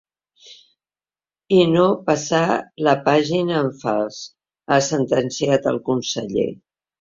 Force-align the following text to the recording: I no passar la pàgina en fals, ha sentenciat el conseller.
I 1.57 1.59
no 1.73 1.83
passar 2.07 2.39
la 2.87 2.95
pàgina 3.09 3.59
en 3.67 3.69
fals, 3.83 4.19
ha 4.73 4.81
sentenciat 4.87 5.71
el 5.75 5.79
conseller. 5.93 6.49